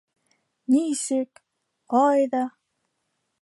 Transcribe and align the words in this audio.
Нисек... 0.75 1.43
ҡайҙа... 1.97 2.43